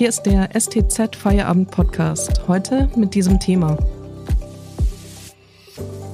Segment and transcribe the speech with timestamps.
[0.00, 2.48] Hier ist der STZ Feierabend Podcast.
[2.48, 3.76] Heute mit diesem Thema.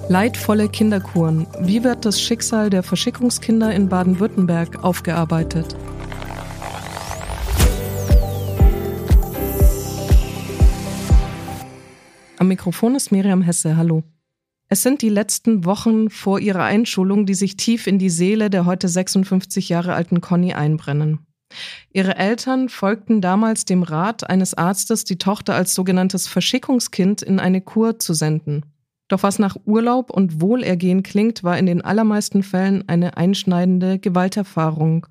[0.08, 1.46] Leidvolle Kinderkuren.
[1.60, 5.76] Wie wird das Schicksal der Verschickungskinder in Baden-Württemberg aufgearbeitet?
[12.38, 13.76] Am Mikrofon ist Miriam Hesse.
[13.76, 14.02] Hallo.
[14.68, 18.66] Es sind die letzten Wochen vor ihrer Einschulung, die sich tief in die Seele der
[18.66, 21.25] heute 56 Jahre alten Conny einbrennen.
[21.92, 27.60] Ihre Eltern folgten damals dem Rat eines Arztes, die Tochter als sogenanntes Verschickungskind in eine
[27.60, 28.64] Kur zu senden.
[29.08, 35.06] Doch was nach Urlaub und Wohlergehen klingt, war in den allermeisten Fällen eine einschneidende Gewalterfahrung.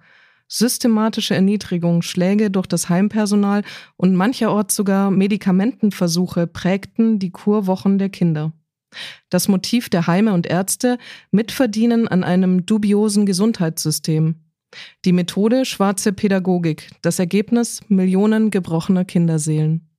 [0.48, 3.64] Systematische Erniedrigung, Schläge durch das Heimpersonal
[3.98, 8.52] und mancherorts sogar Medikamentenversuche prägten die Kurwochen der Kinder.
[9.30, 10.98] Das Motiv der Heime und Ärzte
[11.32, 14.45] mitverdienen an einem dubiosen Gesundheitssystem.
[15.06, 19.90] Die Methode schwarze Pädagogik, das Ergebnis Millionen gebrochener Kinderseelen.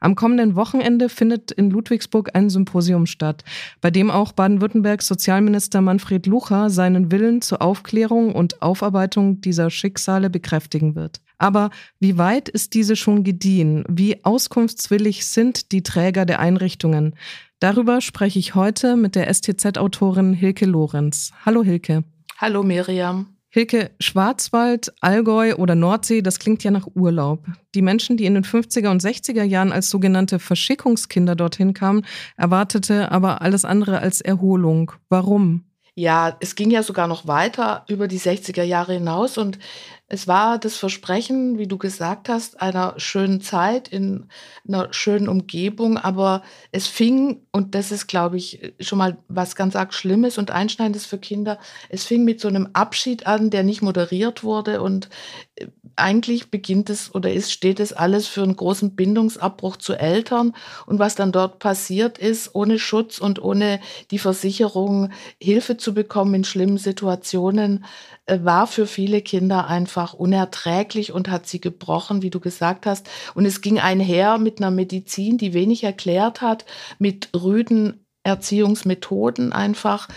[0.00, 3.44] Am kommenden Wochenende findet in Ludwigsburg ein Symposium statt,
[3.80, 10.30] bei dem auch Baden-Württembergs Sozialminister Manfred Lucha seinen Willen zur Aufklärung und Aufarbeitung dieser Schicksale
[10.30, 11.20] bekräftigen wird.
[11.38, 11.70] Aber
[12.00, 13.84] wie weit ist diese schon gediehen?
[13.88, 17.14] Wie auskunftswillig sind die Träger der Einrichtungen?
[17.60, 21.32] Darüber spreche ich heute mit der STZ-Autorin Hilke Lorenz.
[21.44, 22.04] Hallo Hilke.
[22.38, 23.37] Hallo Miriam.
[23.58, 27.44] Hilke, Schwarzwald, Allgäu oder Nordsee, das klingt ja nach Urlaub.
[27.74, 33.10] Die Menschen, die in den 50er und 60er Jahren als sogenannte Verschickungskinder dorthin kamen, erwartete
[33.10, 34.92] aber alles andere als Erholung.
[35.08, 35.64] Warum?
[35.98, 39.58] Ja, es ging ja sogar noch weiter über die 60er Jahre hinaus und
[40.06, 44.28] es war das Versprechen, wie du gesagt hast, einer schönen Zeit in
[44.68, 49.74] einer schönen Umgebung, aber es fing, und das ist, glaube ich, schon mal was ganz
[49.74, 53.82] arg Schlimmes und Einschneidendes für Kinder, es fing mit so einem Abschied an, der nicht
[53.82, 55.08] moderiert wurde und
[55.56, 55.66] äh,
[55.98, 60.54] eigentlich beginnt es oder ist, steht es alles für einen großen Bindungsabbruch zu Eltern
[60.86, 65.10] und was dann dort passiert ist, ohne Schutz und ohne die Versicherung
[65.40, 67.84] Hilfe zu bekommen in schlimmen Situationen,
[68.26, 73.08] äh, war für viele Kinder einfach unerträglich und hat sie gebrochen, wie du gesagt hast.
[73.34, 76.64] Und es ging einher mit einer Medizin, die wenig erklärt hat,
[76.98, 80.08] mit rüden Erziehungsmethoden einfach.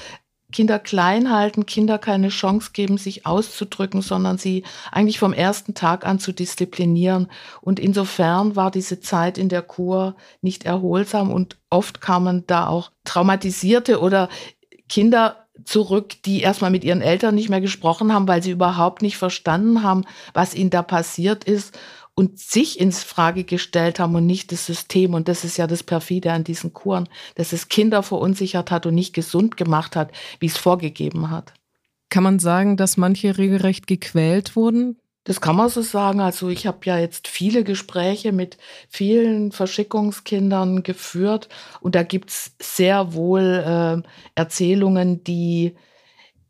[0.51, 6.05] Kinder klein halten, Kinder keine Chance geben, sich auszudrücken, sondern sie eigentlich vom ersten Tag
[6.05, 7.27] an zu disziplinieren.
[7.61, 12.91] Und insofern war diese Zeit in der Kur nicht erholsam und oft kamen da auch
[13.03, 14.29] traumatisierte oder
[14.89, 19.17] Kinder zurück, die erstmal mit ihren Eltern nicht mehr gesprochen haben, weil sie überhaupt nicht
[19.17, 21.77] verstanden haben, was ihnen da passiert ist
[22.15, 25.13] und sich ins Frage gestellt haben und nicht das System.
[25.13, 28.95] Und das ist ja das Perfide an diesen Kuren, dass es Kinder verunsichert hat und
[28.95, 31.53] nicht gesund gemacht hat, wie es vorgegeben hat.
[32.09, 36.19] Kann man sagen, dass manche regelrecht gequält wurden das kann man so sagen.
[36.19, 38.57] Also ich habe ja jetzt viele Gespräche mit
[38.89, 41.47] vielen Verschickungskindern geführt
[41.79, 45.75] und da gibt es sehr wohl äh, Erzählungen, die,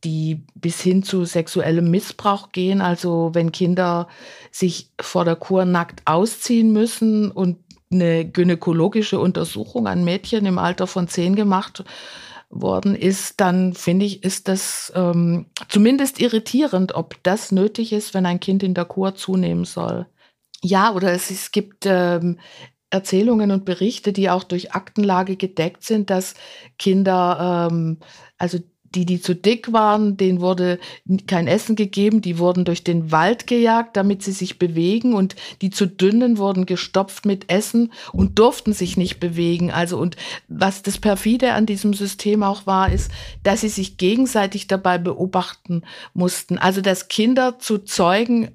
[0.03, 2.81] die bis hin zu sexuellem Missbrauch gehen.
[2.81, 4.07] Also wenn Kinder
[4.51, 7.57] sich vor der Kur nackt ausziehen müssen und
[7.91, 11.83] eine gynäkologische Untersuchung an Mädchen im Alter von zehn gemacht
[12.49, 18.25] worden ist, dann finde ich, ist das ähm, zumindest irritierend, ob das nötig ist, wenn
[18.25, 20.05] ein Kind in der Kur zunehmen soll.
[20.61, 22.37] Ja, oder es, es gibt ähm,
[22.89, 26.35] Erzählungen und Berichte, die auch durch Aktenlage gedeckt sind, dass
[26.77, 27.97] Kinder, ähm,
[28.37, 28.59] also
[28.95, 30.79] die, die zu dick waren, denen wurde
[31.27, 35.69] kein Essen gegeben, die wurden durch den Wald gejagt, damit sie sich bewegen und die
[35.69, 39.71] zu dünnen wurden gestopft mit Essen und durften sich nicht bewegen.
[39.71, 43.11] Also und was das perfide an diesem System auch war, ist,
[43.43, 46.57] dass sie sich gegenseitig dabei beobachten mussten.
[46.57, 48.51] Also dass Kinder zu Zeugen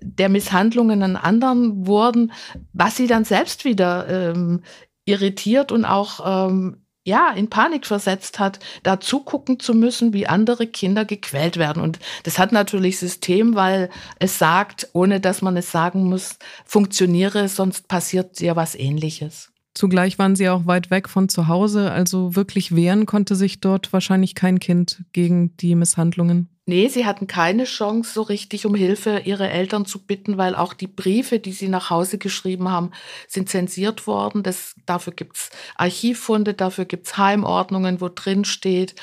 [0.00, 2.32] der Misshandlungen an anderen wurden,
[2.72, 4.62] was sie dann selbst wieder ähm,
[5.04, 10.66] irritiert und auch ähm, ja, in Panik versetzt hat, da zugucken zu müssen, wie andere
[10.66, 11.82] Kinder gequält werden.
[11.82, 17.48] Und das hat natürlich System, weil es sagt, ohne dass man es sagen muss, funktioniere,
[17.48, 19.50] sonst passiert ja was ähnliches.
[19.78, 23.92] Zugleich waren sie auch weit weg von zu Hause, also wirklich wehren konnte sich dort
[23.92, 26.48] wahrscheinlich kein Kind gegen die Misshandlungen.
[26.66, 30.74] Nee, sie hatten keine Chance, so richtig um Hilfe ihre Eltern zu bitten, weil auch
[30.74, 32.90] die Briefe, die sie nach Hause geschrieben haben,
[33.28, 34.42] sind zensiert worden.
[34.42, 38.96] Das, dafür gibt's Archivfunde, dafür gibt's Heimordnungen, wo drin steht,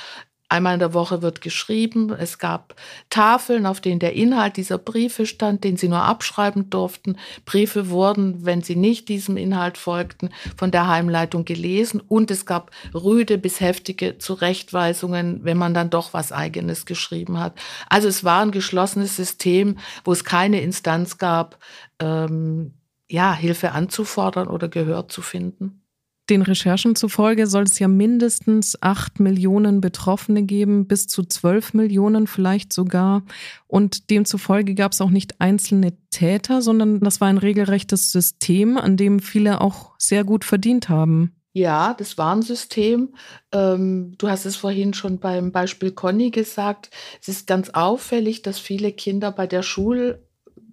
[0.47, 2.13] Einmal in der Woche wird geschrieben.
[2.13, 2.75] Es gab
[3.09, 7.17] Tafeln, auf denen der Inhalt dieser Briefe stand, den sie nur abschreiben durften.
[7.45, 11.99] Briefe wurden, wenn sie nicht diesem Inhalt folgten, von der Heimleitung gelesen.
[11.99, 17.57] Und es gab rüde bis heftige Zurechtweisungen, wenn man dann doch was Eigenes geschrieben hat.
[17.89, 21.57] Also es war ein geschlossenes System, wo es keine Instanz gab,
[21.99, 22.75] ähm,
[23.07, 25.84] ja, Hilfe anzufordern oder Gehör zu finden.
[26.29, 32.25] Den Recherchen zufolge soll es ja mindestens acht Millionen Betroffene geben, bis zu zwölf Millionen
[32.25, 33.23] vielleicht sogar.
[33.67, 38.97] Und demzufolge gab es auch nicht einzelne Täter, sondern das war ein regelrechtes System, an
[38.97, 41.35] dem viele auch sehr gut verdient haben.
[41.53, 43.13] Ja, das war ein System.
[43.53, 46.89] Ähm, du hast es vorhin schon beim Beispiel Conny gesagt.
[47.21, 50.24] Es ist ganz auffällig, dass viele Kinder bei der Schul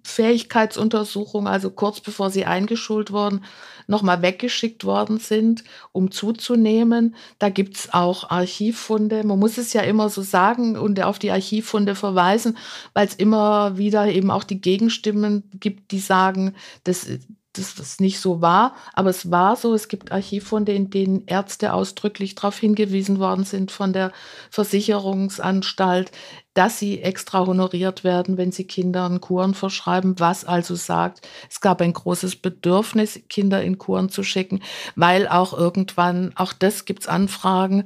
[0.03, 3.43] Fähigkeitsuntersuchung, also kurz bevor sie eingeschult wurden,
[3.87, 7.15] nochmal weggeschickt worden sind, um zuzunehmen.
[7.39, 9.23] Da gibt es auch Archivfunde.
[9.23, 12.57] Man muss es ja immer so sagen und auf die Archivfunde verweisen,
[12.93, 17.07] weil es immer wieder eben auch die Gegenstimmen gibt, die sagen, das
[17.55, 19.73] dass das nicht so war, aber es war so.
[19.73, 24.11] Es gibt Archivfunde, in denen Ärzte ausdrücklich darauf hingewiesen worden sind von der
[24.49, 26.11] Versicherungsanstalt,
[26.53, 31.81] dass sie extra honoriert werden, wenn sie Kindern Kuren verschreiben, was also sagt, es gab
[31.81, 34.61] ein großes Bedürfnis, Kinder in Kuren zu schicken,
[34.95, 37.85] weil auch irgendwann, auch das gibt's Anfragen,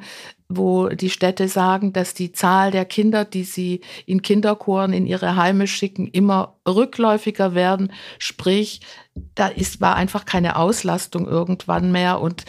[0.49, 5.35] wo die Städte sagen, dass die Zahl der Kinder, die sie in Kinderkuren in ihre
[5.35, 7.91] Heime schicken, immer rückläufiger werden.
[8.17, 8.81] Sprich,
[9.35, 12.45] da ist, war einfach keine Auslastung irgendwann mehr und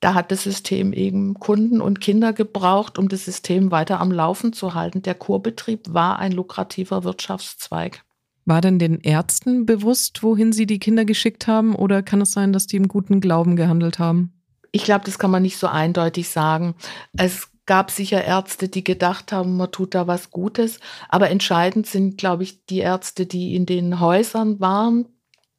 [0.00, 4.52] da hat das System eben Kunden und Kinder gebraucht, um das System weiter am Laufen
[4.52, 5.02] zu halten.
[5.02, 8.02] Der Kurbetrieb war ein lukrativer Wirtschaftszweig.
[8.44, 12.52] War denn den Ärzten bewusst, wohin sie die Kinder geschickt haben, oder kann es sein,
[12.52, 14.32] dass die im guten Glauben gehandelt haben?
[14.70, 16.74] Ich glaube, das kann man nicht so eindeutig sagen.
[17.16, 20.78] Es gab sicher Ärzte, die gedacht haben, man tut da was Gutes,
[21.08, 25.06] aber entscheidend sind, glaube ich, die Ärzte, die in den Häusern waren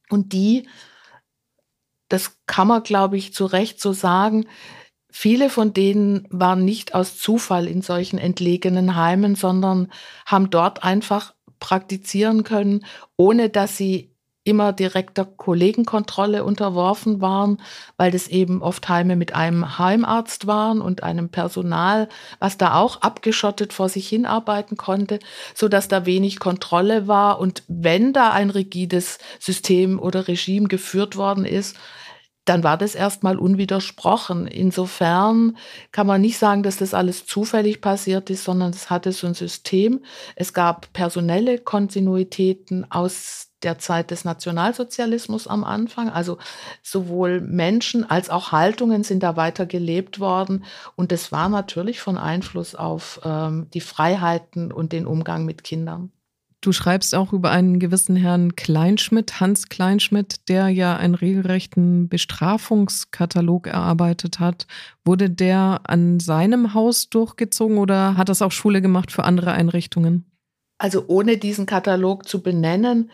[0.10, 0.68] und die
[2.10, 4.48] das kann man, glaube ich, zu Recht so sagen.
[5.10, 9.92] Viele von denen waren nicht aus Zufall in solchen entlegenen Heimen, sondern
[10.26, 12.86] haben dort einfach praktizieren können,
[13.18, 14.14] ohne dass sie
[14.48, 17.62] immer direkter Kollegenkontrolle unterworfen waren,
[17.98, 22.08] weil das eben oft Heime mit einem Heimarzt waren und einem Personal,
[22.40, 25.20] was da auch abgeschottet vor sich hinarbeiten konnte,
[25.54, 27.40] so dass da wenig Kontrolle war.
[27.40, 31.76] Und wenn da ein rigides System oder Regime geführt worden ist,
[32.48, 34.48] dann war das erstmal unwidersprochen.
[34.48, 35.58] Insofern
[35.92, 39.34] kann man nicht sagen, dass das alles zufällig passiert ist, sondern es hatte so ein
[39.34, 40.04] System.
[40.36, 46.10] Es gab personelle Kontinuitäten aus der Zeit des Nationalsozialismus am Anfang.
[46.10, 46.38] Also
[46.84, 50.64] sowohl Menschen als auch Haltungen sind da weiter gelebt worden.
[50.96, 56.12] Und das war natürlich von Einfluss auf ähm, die Freiheiten und den Umgang mit Kindern.
[56.62, 63.68] Du schreibst auch über einen gewissen Herrn Kleinschmidt, Hans Kleinschmidt, der ja einen regelrechten Bestrafungskatalog
[63.68, 64.66] erarbeitet hat.
[65.06, 70.26] Wurde der an seinem Haus durchgezogen oder hat das auch Schule gemacht für andere Einrichtungen?
[70.80, 73.12] Also ohne diesen Katalog zu benennen,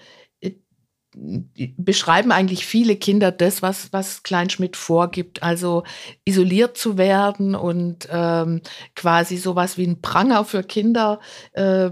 [1.15, 5.43] beschreiben eigentlich viele Kinder das, was, was Kleinschmidt vorgibt.
[5.43, 5.83] Also
[6.25, 8.61] isoliert zu werden und ähm,
[8.95, 11.19] quasi sowas wie ein Pranger für Kinder
[11.53, 11.89] äh,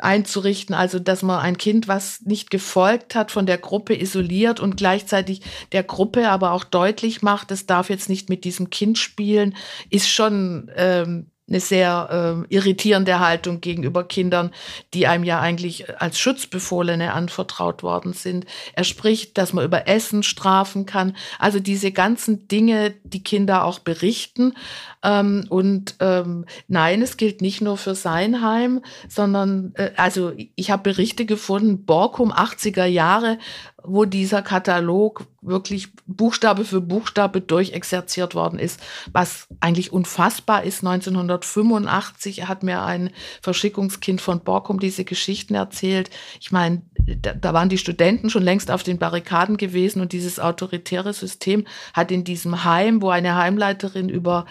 [0.00, 4.76] einzurichten, also dass man ein Kind, was nicht gefolgt hat, von der Gruppe isoliert und
[4.76, 5.40] gleichzeitig
[5.72, 9.56] der Gruppe aber auch deutlich macht, es darf jetzt nicht mit diesem Kind spielen,
[9.90, 14.50] ist schon ähm, eine sehr äh, irritierende Haltung gegenüber Kindern,
[14.94, 18.46] die einem ja eigentlich als Schutzbefohlene anvertraut worden sind.
[18.72, 21.14] Er spricht, dass man über Essen strafen kann.
[21.38, 24.54] Also diese ganzen Dinge, die Kinder auch berichten.
[25.02, 30.70] Ähm, und ähm, nein, es gilt nicht nur für sein Heim, sondern äh, also ich
[30.70, 33.38] habe Berichte gefunden, Borkum 80er Jahre
[33.86, 38.80] wo dieser Katalog wirklich Buchstabe für Buchstabe durchexerziert worden ist,
[39.12, 40.84] was eigentlich unfassbar ist.
[40.84, 43.10] 1985 hat mir ein
[43.42, 46.10] Verschickungskind von Borkum diese Geschichten erzählt.
[46.40, 46.82] Ich meine,
[47.20, 51.66] da, da waren die Studenten schon längst auf den Barrikaden gewesen und dieses autoritäre System
[51.92, 54.46] hat in diesem Heim, wo eine Heimleiterin über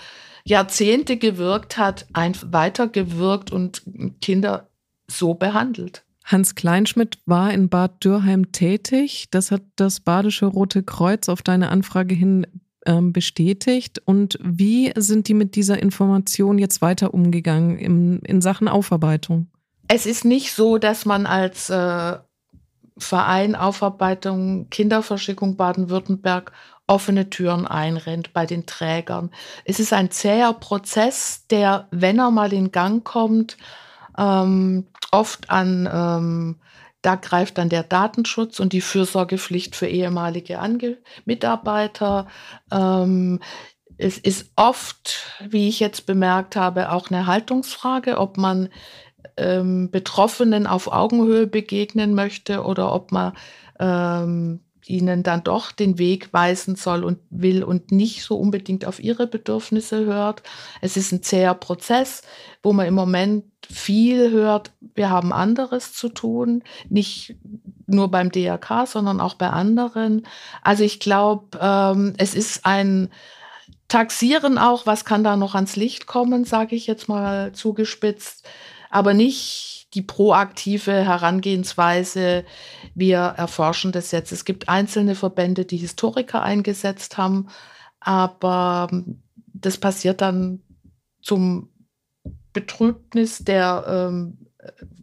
[0.46, 3.82] Jahrzehnte gewirkt hat, einfach weitergewirkt und
[4.22, 4.70] Kinder
[5.08, 6.04] so behandelt.
[6.24, 9.28] Hans Kleinschmidt war in Bad Dürheim tätig.
[9.32, 12.48] Das hat das Badische Rote Kreuz auf deine Anfrage hin
[12.86, 14.02] ähm, bestätigt.
[14.06, 19.48] Und wie sind die mit dieser Information jetzt weiter umgegangen in, in Sachen Aufarbeitung?
[19.88, 22.18] Es ist nicht so, dass man als äh,
[22.98, 26.52] Verein Aufarbeitung Kinderverschickung Baden-Württemberg
[26.88, 29.32] offene Türen einrennt bei den Trägern.
[29.66, 33.58] Es ist ein zäher Prozess, der, wenn er mal in Gang kommt,
[34.18, 36.60] ähm, oft an, ähm,
[37.02, 42.28] da greift dann der Datenschutz und die Fürsorgepflicht für ehemalige Ange Mitarbeiter.
[42.72, 43.40] Ähm,
[43.98, 48.70] es ist oft, wie ich jetzt bemerkt habe, auch eine Haltungsfrage, ob man
[49.38, 53.34] ähm, Betroffenen auf Augenhöhe begegnen möchte oder ob man
[53.80, 59.00] ähm, ihnen dann doch den Weg weisen soll und will und nicht so unbedingt auf
[59.00, 60.44] ihre Bedürfnisse hört.
[60.82, 62.22] Es ist ein zäher Prozess,
[62.62, 67.36] wo man im Moment viel hört, wir haben anderes zu tun, nicht
[67.88, 70.28] nur beim DRK, sondern auch bei anderen.
[70.62, 73.10] Also ich glaube, ähm, es ist ein
[73.88, 78.44] Taxieren auch, was kann da noch ans Licht kommen, sage ich jetzt mal zugespitzt,
[78.90, 82.46] aber nicht die proaktive Herangehensweise.
[82.96, 84.32] Wir erforschen das jetzt.
[84.32, 87.48] Es gibt einzelne Verbände, die Historiker eingesetzt haben,
[88.00, 88.90] aber
[89.54, 90.62] das passiert dann
[91.22, 91.70] zum
[92.52, 94.38] Betrübnis der ähm,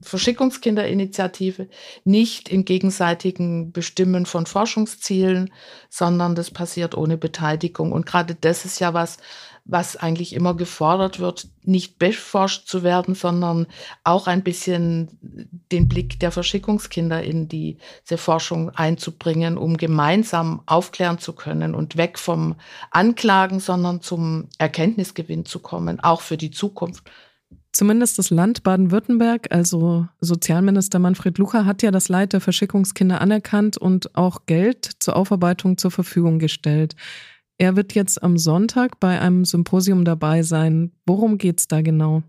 [0.02, 1.68] Verschickungskinderinitiative
[2.04, 5.52] nicht im gegenseitigen Bestimmen von Forschungszielen,
[5.90, 7.92] sondern das passiert ohne Beteiligung.
[7.92, 9.18] Und gerade das ist ja was,
[9.64, 13.66] was eigentlich immer gefordert wird, nicht beforscht zu werden, sondern
[14.04, 15.08] auch ein bisschen
[15.70, 22.18] den Blick der Verschickungskinder in diese Forschung einzubringen, um gemeinsam aufklären zu können und weg
[22.18, 22.56] vom
[22.90, 27.10] Anklagen, sondern zum Erkenntnisgewinn zu kommen, auch für die Zukunft.
[27.72, 33.76] Zumindest das Land Baden-Württemberg, also Sozialminister Manfred Lucha, hat ja das Leid der Verschickungskinder anerkannt
[33.76, 36.96] und auch Geld zur Aufarbeitung zur Verfügung gestellt.
[37.60, 40.92] Er wird jetzt am Sonntag bei einem Symposium dabei sein.
[41.04, 42.22] Worum geht es da genau?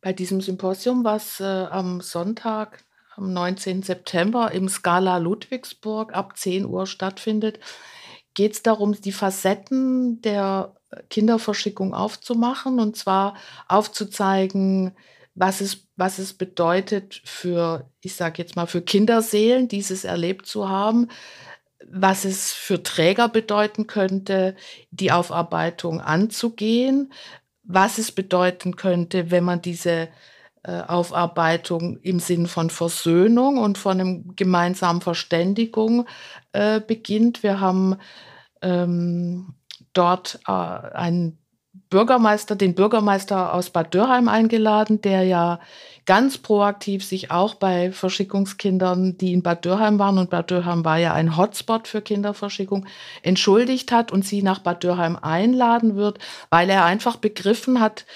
[0.00, 2.84] Bei diesem Symposium, was äh, am Sonntag,
[3.16, 3.82] am 19.
[3.82, 7.58] September im Scala Ludwigsburg ab 10 Uhr stattfindet,
[8.34, 10.76] geht es darum, die Facetten der
[11.10, 13.34] Kinderverschickung aufzumachen und zwar
[13.66, 14.92] aufzuzeigen,
[15.34, 20.68] was es, was es bedeutet für, ich sage jetzt mal, für Kinderseelen, dieses erlebt zu
[20.68, 21.08] haben,
[21.86, 24.56] was es für Träger bedeuten könnte,
[24.90, 27.12] die Aufarbeitung anzugehen,
[27.62, 30.08] was es bedeuten könnte, wenn man diese
[30.64, 36.06] äh, Aufarbeitung im Sinn von Versöhnung und von einem gemeinsamen Verständigung
[36.52, 37.42] äh, beginnt.
[37.42, 37.96] Wir haben
[38.62, 39.54] ähm,
[39.92, 41.38] dort äh, einen
[41.90, 45.60] Bürgermeister, den Bürgermeister aus Bad Dürheim eingeladen, der ja
[46.08, 50.96] ganz proaktiv sich auch bei Verschickungskindern, die in Bad Dürheim waren, und Bad Dürheim war
[50.96, 52.86] ja ein Hotspot für Kinderverschickung,
[53.20, 58.06] entschuldigt hat und sie nach Bad Dürheim einladen wird, weil er einfach begriffen hat,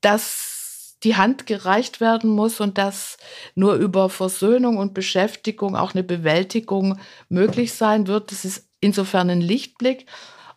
[0.00, 3.16] dass die Hand gereicht werden muss und dass
[3.54, 8.32] nur über Versöhnung und Beschäftigung auch eine Bewältigung möglich sein wird.
[8.32, 10.06] Das ist insofern ein Lichtblick.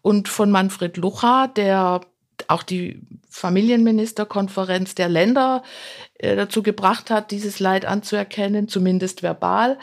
[0.01, 2.01] Und von Manfred Lucha, der
[2.51, 5.63] auch die Familienministerkonferenz der Länder
[6.15, 9.77] äh, dazu gebracht hat, dieses Leid anzuerkennen, zumindest verbal,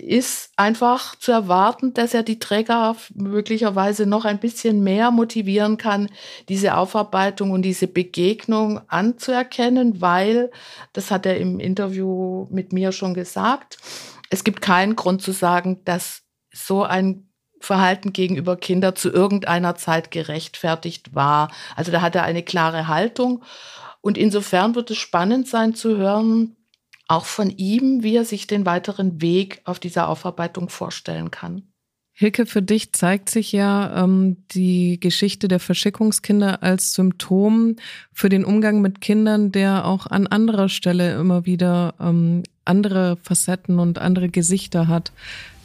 [0.00, 6.10] ist einfach zu erwarten, dass er die Träger möglicherweise noch ein bisschen mehr motivieren kann,
[6.48, 10.50] diese Aufarbeitung und diese Begegnung anzuerkennen, weil,
[10.92, 13.78] das hat er im Interview mit mir schon gesagt,
[14.30, 16.22] es gibt keinen Grund zu sagen, dass
[16.52, 17.29] so ein
[17.60, 21.52] Verhalten gegenüber Kindern zu irgendeiner Zeit gerechtfertigt war.
[21.76, 23.44] Also da hat er eine klare Haltung.
[24.00, 26.56] Und insofern wird es spannend sein zu hören,
[27.06, 31.70] auch von ihm, wie er sich den weiteren Weg auf dieser Aufarbeitung vorstellen kann.
[32.12, 37.76] Hilke, für dich zeigt sich ja ähm, die Geschichte der Verschickungskinder als Symptom
[38.12, 43.78] für den Umgang mit Kindern, der auch an anderer Stelle immer wieder ähm, andere Facetten
[43.78, 45.12] und andere Gesichter hat.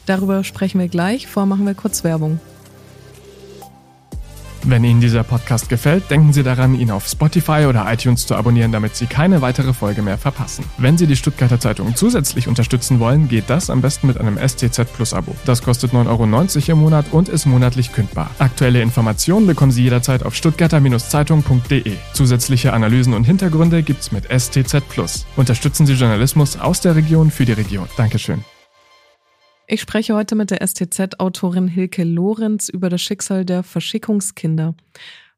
[0.06, 1.26] Darüber sprechen wir gleich.
[1.26, 2.40] Vorher machen wir kurz Werbung.
[4.68, 8.72] Wenn Ihnen dieser Podcast gefällt, denken Sie daran, ihn auf Spotify oder iTunes zu abonnieren,
[8.72, 10.64] damit Sie keine weitere Folge mehr verpassen.
[10.76, 14.92] Wenn Sie die Stuttgarter Zeitung zusätzlich unterstützen wollen, geht das am besten mit einem STZ
[14.92, 15.36] Plus Abo.
[15.44, 18.28] Das kostet 9,90 Euro im Monat und ist monatlich kündbar.
[18.40, 21.92] Aktuelle Informationen bekommen Sie jederzeit auf stuttgarter-zeitung.de.
[22.12, 25.26] Zusätzliche Analysen und Hintergründe gibt's mit STZ Plus.
[25.36, 27.86] Unterstützen Sie Journalismus aus der Region für die Region.
[27.96, 28.44] Dankeschön.
[29.68, 34.76] Ich spreche heute mit der STZ-Autorin Hilke Lorenz über das Schicksal der Verschickungskinder.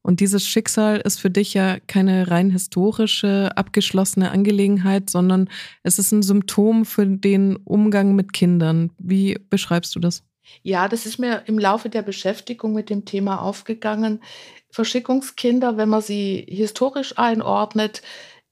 [0.03, 5.49] Und dieses Schicksal ist für dich ja keine rein historische, abgeschlossene Angelegenheit, sondern
[5.83, 8.91] es ist ein Symptom für den Umgang mit Kindern.
[8.99, 10.25] Wie beschreibst du das?
[10.63, 14.21] Ja, das ist mir im Laufe der Beschäftigung mit dem Thema aufgegangen.
[14.71, 18.03] Verschickungskinder, wenn man sie historisch einordnet,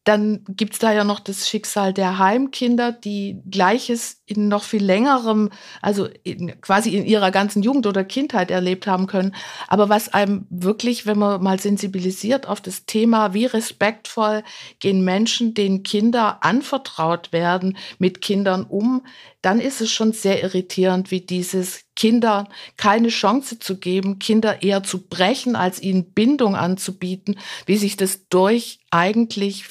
[0.07, 4.85] dann gibt es da ja noch das Schicksal der Heimkinder, die Gleiches in noch viel
[4.85, 5.51] längerem,
[5.83, 9.35] also in, quasi in ihrer ganzen Jugend oder Kindheit erlebt haben können.
[9.67, 14.45] Aber was einem wirklich, wenn man mal sensibilisiert auf das Thema, wie respektvoll
[14.79, 19.05] gehen Menschen, denen Kinder anvertraut werden, mit Kindern um,
[19.47, 24.83] dann ist es schon sehr irritierend, wie dieses Kinder keine Chance zu geben, Kinder eher
[24.83, 29.65] zu brechen, als ihnen Bindung anzubieten, wie sich das durch eigentlich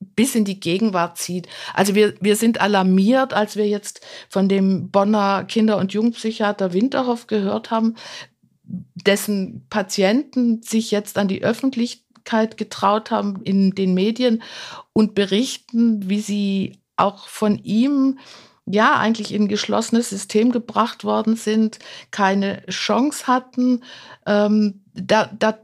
[0.00, 1.46] bis in die Gegenwart zieht.
[1.74, 7.26] Also wir, wir sind alarmiert, als wir jetzt von dem Bonner Kinder- und Jugendpsychiater Winterhoff
[7.26, 7.96] gehört haben,
[8.62, 14.42] dessen Patienten sich jetzt an die Öffentlichkeit getraut haben in den Medien
[14.94, 18.18] und berichten, wie sie auch von ihm
[18.70, 21.78] ja eigentlich in ein geschlossenes System gebracht worden sind,
[22.10, 23.82] keine Chance hatten.
[24.26, 25.58] Ähm, da, da,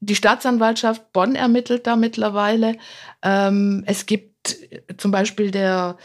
[0.00, 2.76] die Staatsanwaltschaft Bonn ermittelt da mittlerweile.
[3.22, 4.58] Ähm, es gibt
[4.96, 5.96] zum Beispiel der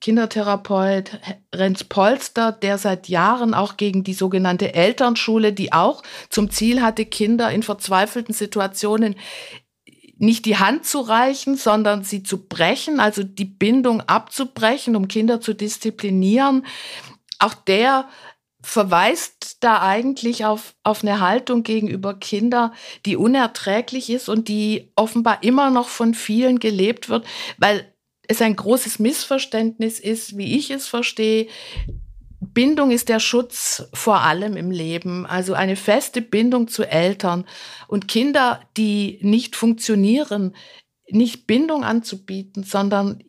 [0.00, 1.18] Kindertherapeut
[1.52, 7.04] Renz Polster, der seit Jahren auch gegen die sogenannte Elternschule, die auch zum Ziel hatte,
[7.04, 9.16] Kinder in verzweifelten Situationen
[10.18, 15.40] nicht die Hand zu reichen, sondern sie zu brechen, also die Bindung abzubrechen, um Kinder
[15.40, 16.66] zu disziplinieren.
[17.38, 18.08] Auch der
[18.60, 22.72] verweist da eigentlich auf, auf eine Haltung gegenüber Kindern,
[23.06, 27.24] die unerträglich ist und die offenbar immer noch von vielen gelebt wird,
[27.56, 27.92] weil
[28.26, 31.46] es ein großes Missverständnis ist, wie ich es verstehe.
[32.54, 37.44] Bindung ist der Schutz vor allem im Leben, also eine feste Bindung zu Eltern
[37.86, 40.54] und Kinder, die nicht funktionieren,
[41.08, 43.22] nicht Bindung anzubieten, sondern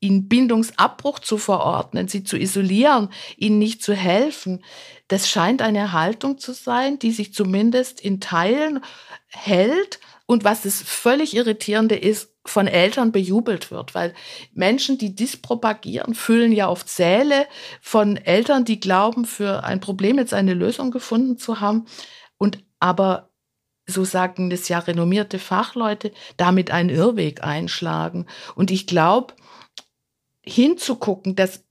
[0.00, 4.64] ihnen Bindungsabbruch zu verordnen, sie zu isolieren, ihnen nicht zu helfen.
[5.08, 8.80] Das scheint eine Haltung zu sein, die sich zumindest in Teilen
[9.28, 9.98] hält.
[10.30, 14.14] Und was das völlig irritierende ist, von Eltern bejubelt wird, weil
[14.52, 17.46] Menschen, die dies propagieren, füllen ja oft Säle
[17.80, 21.86] von Eltern, die glauben, für ein Problem jetzt eine Lösung gefunden zu haben
[22.36, 23.30] und aber
[23.86, 28.26] so sagen das ja renommierte Fachleute, damit einen Irrweg einschlagen.
[28.54, 29.32] Und ich glaube,
[30.44, 31.64] hinzugucken, dass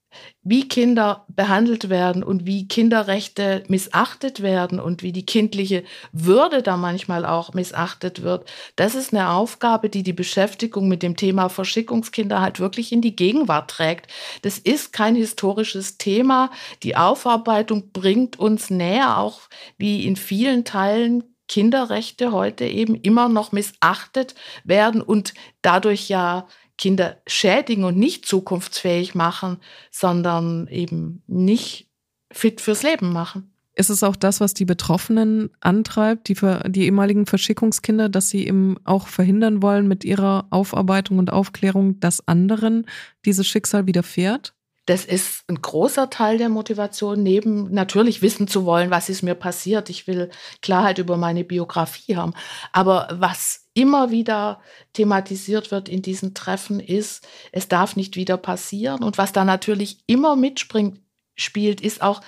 [0.44, 6.78] wie Kinder behandelt werden und wie Kinderrechte missachtet werden und wie die kindliche Würde da
[6.78, 12.42] manchmal auch missachtet wird, das ist eine Aufgabe, die die Beschäftigung mit dem Thema Verschickungskinder
[12.42, 14.08] halt wirklich in die Gegenwart trägt.
[14.42, 16.50] Das ist kein historisches Thema.
[16.84, 19.42] Die Aufarbeitung bringt uns näher, auch
[19.78, 27.18] wie in vielen Teilen Kinderrechte heute eben immer noch missachtet werden und dadurch ja Kinder
[27.28, 29.58] schädigen und nicht zukunftsfähig machen,
[29.92, 31.90] sondern eben nicht
[32.32, 33.52] fit fürs Leben machen.
[33.78, 36.36] Ist es auch das, was die Betroffenen antreibt, die,
[36.68, 42.28] die ehemaligen Verschickungskinder, dass sie eben auch verhindern wollen mit ihrer Aufarbeitung und Aufklärung, dass
[42.28, 42.88] anderen
[43.24, 44.56] dieses Schicksal widerfährt?
[44.88, 49.36] Das ist ein großer Teil der Motivation, neben natürlich wissen zu wollen, was ist mir
[49.36, 49.90] passiert.
[49.92, 52.34] Ich will Klarheit über meine Biografie haben.
[52.72, 54.60] Aber was immer wieder
[54.94, 59.04] thematisiert wird in diesen Treffen ist, es darf nicht wieder passieren.
[59.04, 61.00] Und was da natürlich immer mitspringt,
[61.36, 62.22] spielt, ist auch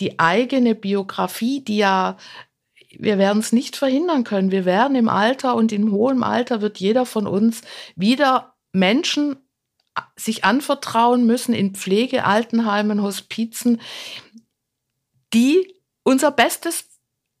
[0.00, 2.16] die eigene Biografie, die ja
[2.96, 4.52] wir werden es nicht verhindern können.
[4.52, 7.62] Wir werden im Alter und in hohem Alter wird jeder von uns
[7.96, 9.36] wieder Menschen
[10.16, 13.80] sich anvertrauen müssen in Pflege, Altenheimen, Hospizen,
[15.34, 16.93] die unser Bestes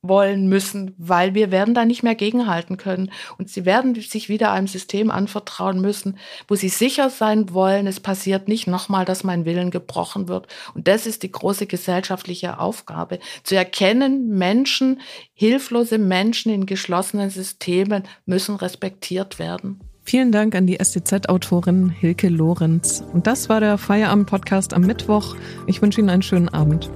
[0.08, 3.10] wollen müssen, weil wir werden da nicht mehr gegenhalten können.
[3.38, 8.00] Und sie werden sich wieder einem System anvertrauen müssen, wo sie sicher sein wollen, es
[8.00, 10.46] passiert nicht nochmal, dass mein Willen gebrochen wird.
[10.74, 15.00] Und das ist die große gesellschaftliche Aufgabe, zu erkennen, Menschen,
[15.32, 19.80] hilflose Menschen in geschlossenen Systemen müssen respektiert werden.
[20.06, 23.02] Vielen Dank an die STZ-Autorin Hilke Lorenz.
[23.14, 25.34] Und das war der Feierabend-Podcast am Mittwoch.
[25.66, 26.90] Ich wünsche Ihnen einen schönen Abend.